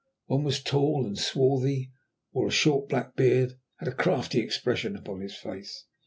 [0.25, 1.91] One was tall and swarthy,
[2.33, 5.85] wore a short black beard, and had a crafty expression upon his face.